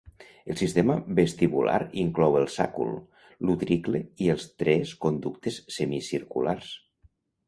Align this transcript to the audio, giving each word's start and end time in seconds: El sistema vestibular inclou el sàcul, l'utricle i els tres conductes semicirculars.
El 0.51 0.55
sistema 0.59 0.93
vestibular 1.17 1.81
inclou 2.03 2.37
el 2.39 2.47
sàcul, 2.53 2.89
l'utricle 3.49 4.01
i 4.25 4.31
els 4.35 4.47
tres 4.63 4.95
conductes 5.05 5.61
semicirculars. 5.77 6.73